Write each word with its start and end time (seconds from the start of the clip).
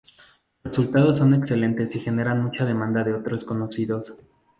Los 0.63 0.77
resultados 0.77 1.19
son 1.19 1.35
excelentes 1.35 1.95
y 1.95 1.99
generan 1.99 2.43
mucha 2.43 2.65
demanda 2.65 3.03
de 3.03 3.13
otros 3.13 3.45
conocidos. 3.45 4.15